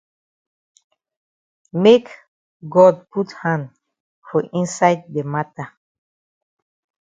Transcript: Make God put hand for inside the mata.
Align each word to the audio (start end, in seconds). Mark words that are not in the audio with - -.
Make 1.73 2.09
God 2.67 3.05
put 3.11 3.33
hand 3.33 3.69
for 4.31 4.41
inside 4.51 5.03
the 5.13 5.21
mata. 5.23 5.73